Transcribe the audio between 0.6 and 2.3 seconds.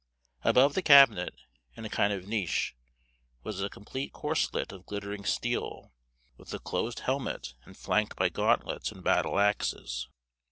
the cabinet, in a kind of